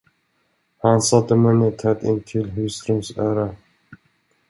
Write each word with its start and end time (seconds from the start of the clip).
Han 0.77 1.01
satte 1.01 1.35
munnen 1.35 1.77
tätt 1.81 2.03
intill 2.03 2.49
hustruns 2.57 3.17
öra. 3.17 3.49